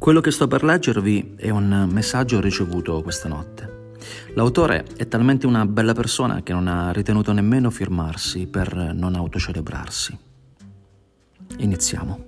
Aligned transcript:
Quello 0.00 0.22
che 0.22 0.30
sto 0.30 0.48
per 0.48 0.64
leggervi 0.64 1.34
è 1.36 1.50
un 1.50 1.86
messaggio 1.92 2.40
ricevuto 2.40 3.02
questa 3.02 3.28
notte. 3.28 3.90
L'autore 4.32 4.86
è 4.96 5.06
talmente 5.06 5.46
una 5.46 5.66
bella 5.66 5.92
persona 5.92 6.42
che 6.42 6.54
non 6.54 6.68
ha 6.68 6.90
ritenuto 6.90 7.32
nemmeno 7.32 7.68
firmarsi 7.68 8.46
per 8.46 8.94
non 8.94 9.14
autocelebrarsi. 9.14 10.18
Iniziamo. 11.58 12.24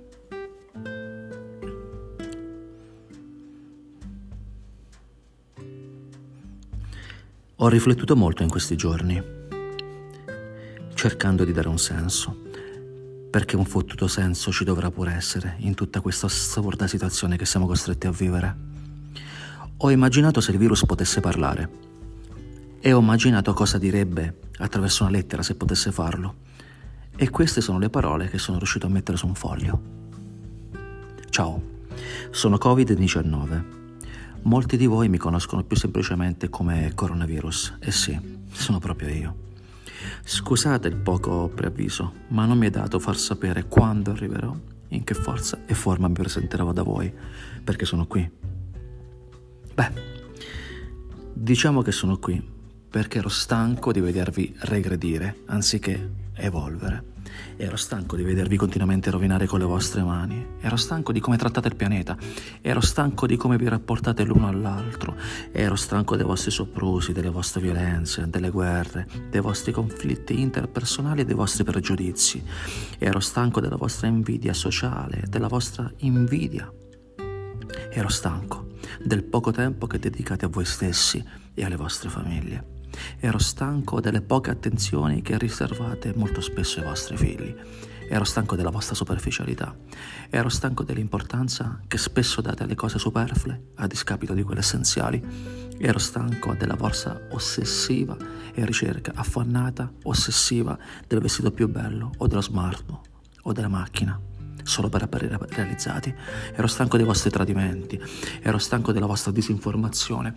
Ho 7.55 7.67
riflettuto 7.69 8.15
molto 8.15 8.43
in 8.43 8.49
questi 8.49 8.75
giorni, 8.75 9.19
cercando 10.93 11.43
di 11.43 11.51
dare 11.51 11.69
un 11.69 11.79
senso 11.79 12.51
perché 13.33 13.55
un 13.55 13.65
fottuto 13.65 14.07
senso 14.07 14.51
ci 14.51 14.63
dovrà 14.63 14.91
pure 14.91 15.13
essere 15.13 15.55
in 15.61 15.73
tutta 15.73 16.01
questa 16.01 16.27
assurda 16.27 16.85
situazione 16.85 17.35
che 17.35 17.47
siamo 17.47 17.65
costretti 17.65 18.05
a 18.05 18.11
vivere. 18.11 18.55
Ho 19.77 19.89
immaginato 19.89 20.39
se 20.39 20.51
il 20.51 20.59
virus 20.59 20.85
potesse 20.85 21.19
parlare 21.19 21.67
e 22.79 22.93
ho 22.93 22.99
immaginato 22.99 23.51
cosa 23.53 23.79
direbbe 23.79 24.41
attraverso 24.57 25.01
una 25.01 25.13
lettera 25.13 25.41
se 25.41 25.55
potesse 25.55 25.91
farlo. 25.91 26.35
E 27.15 27.31
queste 27.31 27.59
sono 27.59 27.79
le 27.79 27.89
parole 27.89 28.29
che 28.29 28.37
sono 28.37 28.59
riuscito 28.59 28.85
a 28.85 28.89
mettere 28.89 29.17
su 29.17 29.25
un 29.25 29.33
foglio. 29.33 29.81
Ciao, 31.31 31.59
sono 32.29 32.57
Covid-19. 32.61 33.63
Molti 34.43 34.77
di 34.77 34.85
voi 34.85 35.09
mi 35.09 35.17
conoscono 35.17 35.63
più 35.63 35.75
semplicemente 35.75 36.49
come 36.49 36.91
coronavirus. 36.93 37.77
E 37.79 37.89
sì, 37.89 38.15
sono 38.51 38.77
proprio 38.77 39.09
io. 39.09 39.35
Scusate 40.23 40.87
il 40.87 40.95
poco 40.95 41.49
preavviso, 41.53 42.13
ma 42.29 42.45
non 42.45 42.57
mi 42.57 42.67
è 42.67 42.69
dato 42.69 42.99
far 42.99 43.17
sapere 43.17 43.65
quando 43.65 44.11
arriverò, 44.11 44.55
in 44.89 45.03
che 45.03 45.13
forza 45.13 45.59
e 45.65 45.73
forma 45.73 46.07
mi 46.07 46.13
presenterò 46.13 46.71
da 46.71 46.83
voi, 46.83 47.13
perché 47.63 47.85
sono 47.85 48.05
qui. 48.05 48.29
Beh, 49.73 49.91
diciamo 51.33 51.81
che 51.81 51.91
sono 51.91 52.17
qui 52.17 52.51
perché 52.93 53.17
ero 53.17 53.29
stanco 53.29 53.91
di 53.91 54.01
vedervi 54.01 54.53
regredire 54.59 55.37
anziché 55.45 56.11
evolvere. 56.35 57.12
Ero 57.55 57.75
stanco 57.75 58.15
di 58.15 58.23
vedervi 58.23 58.57
continuamente 58.57 59.09
rovinare 59.11 59.45
con 59.45 59.59
le 59.59 59.65
vostre 59.65 60.01
mani. 60.01 60.45
Ero 60.59 60.75
stanco 60.75 61.11
di 61.11 61.19
come 61.19 61.37
trattate 61.37 61.67
il 61.67 61.75
pianeta. 61.75 62.17
Ero 62.61 62.81
stanco 62.81 63.27
di 63.27 63.37
come 63.37 63.57
vi 63.57 63.67
rapportate 63.67 64.23
l'uno 64.23 64.47
all'altro. 64.47 65.15
Ero 65.51 65.75
stanco 65.75 66.15
dei 66.15 66.25
vostri 66.25 66.51
soprusi, 66.51 67.11
delle 67.11 67.29
vostre 67.29 67.61
violenze, 67.61 68.29
delle 68.29 68.49
guerre, 68.49 69.07
dei 69.29 69.41
vostri 69.41 69.71
conflitti 69.71 70.39
interpersonali 70.39 71.21
e 71.21 71.25
dei 71.25 71.35
vostri 71.35 71.63
pregiudizi. 71.63 72.43
Ero 72.97 73.19
stanco 73.19 73.59
della 73.59 73.77
vostra 73.77 74.07
invidia 74.07 74.53
sociale, 74.53 75.23
della 75.27 75.47
vostra 75.47 75.91
invidia. 75.97 76.71
Ero 77.89 78.09
stanco 78.09 78.71
del 79.03 79.23
poco 79.23 79.51
tempo 79.51 79.87
che 79.87 79.99
dedicate 79.99 80.45
a 80.45 80.49
voi 80.49 80.65
stessi 80.65 81.23
e 81.53 81.63
alle 81.63 81.75
vostre 81.75 82.09
famiglie. 82.09 82.72
Ero 83.19 83.37
stanco 83.37 83.99
delle 83.99 84.21
poche 84.21 84.51
attenzioni 84.51 85.21
che 85.21 85.37
riservate 85.37 86.13
molto 86.15 86.41
spesso 86.41 86.79
ai 86.79 86.85
vostri 86.85 87.17
figli. 87.17 87.55
Ero 88.09 88.23
stanco 88.25 88.55
della 88.55 88.69
vostra 88.69 88.95
superficialità. 88.95 89.75
Ero 90.29 90.49
stanco 90.49 90.83
dell'importanza 90.83 91.79
che 91.87 91.97
spesso 91.97 92.41
date 92.41 92.63
alle 92.63 92.75
cose 92.75 92.99
superflue 92.99 93.71
a 93.75 93.87
discapito 93.87 94.33
di 94.33 94.43
quelle 94.43 94.59
essenziali. 94.59 95.23
Ero 95.77 95.99
stanco 95.99 96.53
della 96.53 96.75
vostra 96.75 97.19
ossessiva 97.31 98.15
e 98.53 98.65
ricerca 98.65 99.13
affannata, 99.15 99.91
ossessiva 100.03 100.77
del 101.07 101.19
vestito 101.19 101.51
più 101.51 101.67
bello 101.67 102.11
o 102.17 102.27
dello 102.27 102.41
smartphone 102.41 103.01
o 103.43 103.51
della 103.51 103.67
macchina 103.67 104.19
solo 104.63 104.89
per 104.89 105.03
apparire 105.03 105.37
realizzati. 105.49 106.13
Ero 106.53 106.67
stanco 106.67 106.97
dei 106.97 107.05
vostri 107.05 107.29
tradimenti, 107.29 107.99
ero 108.41 108.57
stanco 108.57 108.91
della 108.91 109.05
vostra 109.05 109.31
disinformazione, 109.31 110.33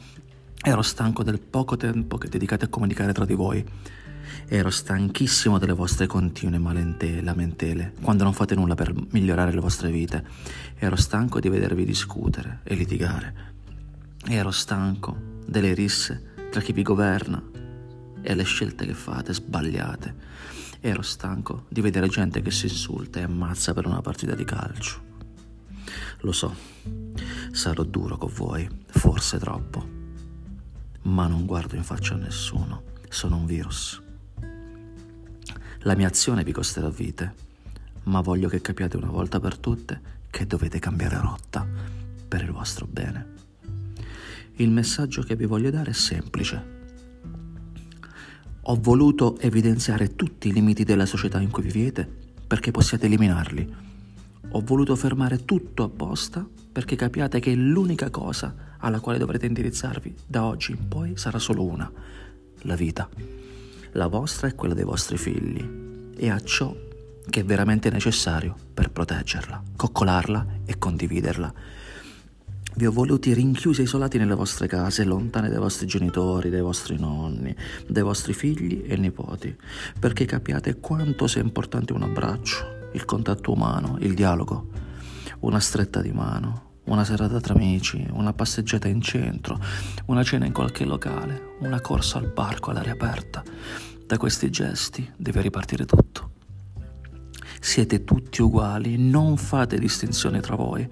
Ero 0.68 0.82
stanco 0.82 1.22
del 1.22 1.38
poco 1.38 1.76
tempo 1.76 2.18
che 2.18 2.28
dedicate 2.28 2.64
a 2.64 2.68
comunicare 2.68 3.12
tra 3.12 3.24
di 3.24 3.34
voi. 3.34 3.64
Ero 4.48 4.68
stanchissimo 4.68 5.58
delle 5.58 5.74
vostre 5.74 6.08
continue 6.08 6.58
malente 6.58 7.22
lamentele, 7.22 7.92
quando 8.02 8.24
non 8.24 8.32
fate 8.32 8.56
nulla 8.56 8.74
per 8.74 8.92
migliorare 9.10 9.52
le 9.52 9.60
vostre 9.60 9.92
vite. 9.92 10.24
Ero 10.74 10.96
stanco 10.96 11.38
di 11.38 11.48
vedervi 11.48 11.84
discutere 11.84 12.62
e 12.64 12.74
litigare. 12.74 13.34
Ero 14.26 14.50
stanco 14.50 15.16
delle 15.46 15.72
risse 15.72 16.34
tra 16.50 16.60
chi 16.60 16.72
vi 16.72 16.82
governa 16.82 17.40
e 18.20 18.34
le 18.34 18.42
scelte 18.42 18.86
che 18.86 18.94
fate 18.94 19.34
sbagliate. 19.34 20.14
Ero 20.80 21.02
stanco 21.02 21.66
di 21.68 21.80
vedere 21.80 22.08
gente 22.08 22.42
che 22.42 22.50
si 22.50 22.66
insulta 22.66 23.20
e 23.20 23.22
ammazza 23.22 23.72
per 23.72 23.86
una 23.86 24.00
partita 24.00 24.34
di 24.34 24.44
calcio. 24.44 25.00
Lo 26.22 26.32
so, 26.32 26.52
sarò 27.52 27.84
duro 27.84 28.16
con 28.16 28.32
voi, 28.34 28.68
forse 28.88 29.38
troppo 29.38 29.95
ma 31.06 31.28
non 31.28 31.46
guardo 31.46 31.76
in 31.76 31.84
faccia 31.84 32.14
a 32.14 32.18
nessuno, 32.18 32.82
sono 33.08 33.36
un 33.36 33.46
virus. 33.46 34.02
La 35.80 35.94
mia 35.94 36.08
azione 36.08 36.42
vi 36.42 36.50
costerà 36.50 36.88
vite, 36.88 37.34
ma 38.04 38.20
voglio 38.20 38.48
che 38.48 38.60
capiate 38.60 38.96
una 38.96 39.10
volta 39.10 39.38
per 39.38 39.56
tutte 39.56 40.14
che 40.30 40.46
dovete 40.46 40.80
cambiare 40.80 41.20
rotta 41.20 41.66
per 42.26 42.42
il 42.42 42.50
vostro 42.50 42.86
bene. 42.86 43.34
Il 44.56 44.70
messaggio 44.70 45.22
che 45.22 45.36
vi 45.36 45.44
voglio 45.44 45.70
dare 45.70 45.90
è 45.90 45.94
semplice. 45.94 46.74
Ho 48.62 48.76
voluto 48.80 49.38
evidenziare 49.38 50.16
tutti 50.16 50.48
i 50.48 50.52
limiti 50.52 50.82
della 50.82 51.06
società 51.06 51.40
in 51.40 51.50
cui 51.50 51.62
vivete 51.62 52.08
perché 52.46 52.72
possiate 52.72 53.06
eliminarli. 53.06 53.74
Ho 54.50 54.60
voluto 54.60 54.96
fermare 54.96 55.44
tutto 55.44 55.84
apposta 55.84 56.44
perché 56.72 56.96
capiate 56.96 57.38
che 57.38 57.54
l'unica 57.54 58.10
cosa 58.10 58.65
alla 58.86 59.00
quale 59.00 59.18
dovrete 59.18 59.46
indirizzarvi 59.46 60.14
da 60.26 60.44
oggi 60.44 60.70
in 60.70 60.86
poi 60.86 61.16
sarà 61.16 61.40
solo 61.40 61.64
una, 61.64 61.90
la 62.62 62.76
vita. 62.76 63.08
La 63.92 64.06
vostra 64.06 64.46
e 64.46 64.54
quella 64.54 64.74
dei 64.74 64.84
vostri 64.84 65.18
figli 65.18 66.14
e 66.16 66.30
a 66.30 66.38
ciò 66.40 66.74
che 67.28 67.40
è 67.40 67.44
veramente 67.44 67.90
necessario 67.90 68.54
per 68.72 68.92
proteggerla, 68.92 69.60
coccolarla 69.74 70.46
e 70.64 70.78
condividerla. 70.78 71.52
Vi 72.76 72.86
ho 72.86 72.92
voluti 72.92 73.32
rinchiusi 73.32 73.80
e 73.80 73.84
isolati 73.84 74.18
nelle 74.18 74.34
vostre 74.34 74.68
case, 74.68 75.02
lontane 75.02 75.48
dai 75.48 75.58
vostri 75.58 75.86
genitori, 75.86 76.50
dai 76.50 76.60
vostri 76.60 76.96
nonni, 76.96 77.56
dai 77.88 78.02
vostri 78.04 78.34
figli 78.34 78.84
e 78.86 78.96
nipoti, 78.96 79.56
perché 79.98 80.26
capiate 80.26 80.78
quanto 80.78 81.26
sia 81.26 81.42
importante 81.42 81.92
un 81.92 82.02
abbraccio, 82.02 82.90
il 82.92 83.04
contatto 83.04 83.50
umano, 83.50 83.96
il 84.00 84.14
dialogo, 84.14 84.68
una 85.40 85.58
stretta 85.58 86.02
di 86.02 86.12
mano, 86.12 86.65
una 86.86 87.04
serata 87.04 87.40
tra 87.40 87.54
amici, 87.54 88.06
una 88.12 88.32
passeggiata 88.32 88.88
in 88.88 89.00
centro, 89.00 89.58
una 90.06 90.22
cena 90.22 90.46
in 90.46 90.52
qualche 90.52 90.84
locale, 90.84 91.54
una 91.60 91.80
corsa 91.80 92.18
al 92.18 92.32
parco 92.32 92.70
all'aria 92.70 92.92
aperta. 92.92 93.42
Da 94.06 94.16
questi 94.18 94.50
gesti 94.50 95.10
deve 95.16 95.40
ripartire 95.40 95.84
tutto. 95.84 96.30
Siete 97.58 98.04
tutti 98.04 98.42
uguali, 98.42 98.96
non 98.96 99.36
fate 99.36 99.78
distinzioni 99.78 100.40
tra 100.40 100.54
voi. 100.54 100.88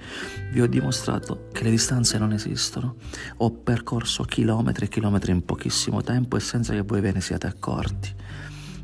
Vi 0.50 0.60
ho 0.60 0.66
dimostrato 0.66 1.48
che 1.52 1.62
le 1.62 1.70
distanze 1.70 2.18
non 2.18 2.32
esistono. 2.32 2.96
Ho 3.36 3.52
percorso 3.52 4.24
chilometri 4.24 4.86
e 4.86 4.88
chilometri 4.88 5.30
in 5.30 5.44
pochissimo 5.44 6.02
tempo 6.02 6.36
e 6.36 6.40
senza 6.40 6.72
che 6.72 6.82
voi 6.82 7.00
ve 7.00 7.12
ne 7.12 7.20
siate 7.20 7.46
accorti. 7.46 8.12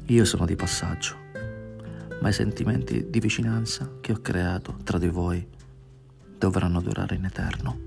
Io 0.06 0.24
sono 0.24 0.44
di 0.44 0.54
passaggio, 0.54 1.16
ma 2.20 2.28
i 2.28 2.32
sentimenti 2.32 3.08
di 3.10 3.18
vicinanza 3.18 3.90
che 4.00 4.12
ho 4.12 4.20
creato 4.20 4.76
tra 4.84 4.98
di 4.98 5.08
voi 5.08 5.58
dovranno 6.40 6.80
durare 6.80 7.16
in 7.16 7.26
eterno. 7.26 7.78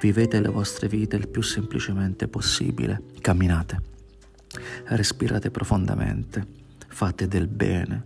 Vivete 0.00 0.40
le 0.40 0.48
vostre 0.48 0.86
vite 0.86 1.16
il 1.16 1.26
più 1.26 1.42
semplicemente 1.42 2.28
possibile, 2.28 3.02
camminate, 3.20 3.82
respirate 4.84 5.50
profondamente, 5.50 6.46
fate 6.86 7.26
del 7.26 7.48
bene, 7.48 8.04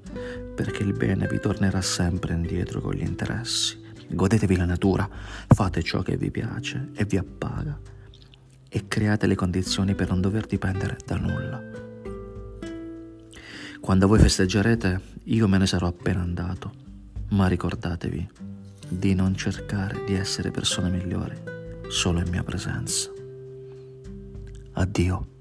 perché 0.55 0.82
il 0.82 0.94
bene 0.94 1.28
vi 1.28 1.38
tornerà 1.38 1.82
sempre 1.82 2.32
indietro 2.32 2.81
con 2.81 2.94
gli 2.94 3.02
interessi. 3.02 3.84
Godetevi 4.08 4.56
la 4.56 4.64
natura, 4.64 5.08
fate 5.46 5.82
ciò 5.82 6.00
che 6.00 6.16
vi 6.16 6.31
piace 6.31 6.88
e 6.94 7.05
vi 7.05 7.19
appaga 7.19 7.78
e 8.69 8.88
create 8.88 9.26
le 9.26 9.34
condizioni 9.34 9.94
per 9.94 10.08
non 10.08 10.22
dover 10.22 10.46
dipendere 10.46 10.96
da 11.05 11.16
nulla. 11.16 11.62
Quando 13.81 14.08
voi 14.08 14.19
festeggerete, 14.19 15.00
io 15.25 15.49
me 15.49 15.58
ne 15.58 15.66
sarò 15.66 15.87
appena 15.87 16.22
andato 16.22 16.85
ma 17.31 17.49
ricordatevi 17.49 18.31
di 18.88 19.14
non 19.14 19.34
cercare 19.34 20.05
di 20.05 20.14
essere 20.14 20.50
persone 20.50 20.90
migliori 20.90 21.37
solo 21.88 22.20
in 22.20 22.28
mia 22.28 22.43
presenza. 22.43 23.11
Addio. 24.73 25.35